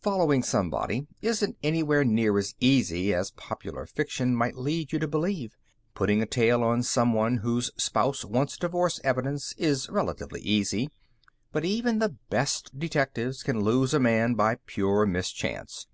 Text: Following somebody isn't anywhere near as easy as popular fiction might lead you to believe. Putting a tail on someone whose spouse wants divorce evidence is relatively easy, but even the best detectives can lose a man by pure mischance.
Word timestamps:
Following 0.00 0.42
somebody 0.42 1.06
isn't 1.20 1.58
anywhere 1.62 2.02
near 2.02 2.38
as 2.38 2.54
easy 2.60 3.12
as 3.12 3.32
popular 3.32 3.84
fiction 3.84 4.34
might 4.34 4.56
lead 4.56 4.90
you 4.90 4.98
to 4.98 5.06
believe. 5.06 5.54
Putting 5.94 6.22
a 6.22 6.24
tail 6.26 6.64
on 6.64 6.82
someone 6.82 7.36
whose 7.42 7.70
spouse 7.76 8.24
wants 8.24 8.56
divorce 8.56 9.00
evidence 9.04 9.52
is 9.58 9.90
relatively 9.90 10.40
easy, 10.40 10.88
but 11.52 11.66
even 11.66 11.98
the 11.98 12.16
best 12.30 12.78
detectives 12.78 13.42
can 13.42 13.60
lose 13.60 13.92
a 13.92 14.00
man 14.00 14.32
by 14.32 14.56
pure 14.64 15.04
mischance. 15.04 15.86